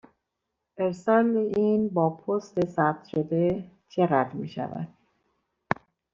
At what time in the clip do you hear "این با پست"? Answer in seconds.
1.37-2.65